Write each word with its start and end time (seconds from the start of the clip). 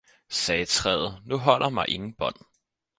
sagde 0.29 0.65
træet, 0.65 1.21
nu 1.25 1.37
holder 1.37 1.69
mig 1.69 1.89
ingen 1.89 2.13
bånd! 2.13 2.35